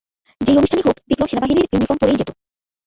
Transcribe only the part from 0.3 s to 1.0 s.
যেই অনুষ্ঠানই হোক,